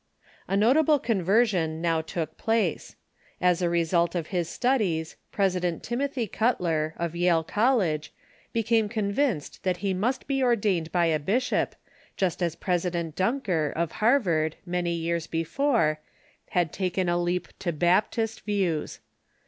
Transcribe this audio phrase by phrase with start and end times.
[0.47, 2.95] A notable conversion now took place.
[3.39, 5.15] As a result of his studies.
[5.31, 8.11] President Timothy Cutler, of Yale College,
[8.51, 12.55] became convinced that he must be ordained by a bishop, of Cutler and j'^st as
[12.55, 15.99] President Duncker, of Harvard, many years Johnson before,
[16.49, 19.01] had taken a leap to Baptist views.